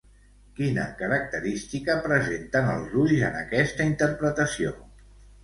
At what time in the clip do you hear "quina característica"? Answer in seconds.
0.59-1.97